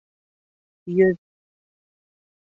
Йөҙ 0.93 1.19